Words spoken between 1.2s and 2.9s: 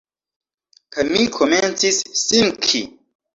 komencis sinki.